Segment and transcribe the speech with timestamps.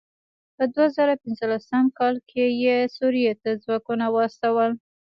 [0.55, 4.71] په دوه زره پنځلسم کال کې یې سوريې ته ځواکونه واستول.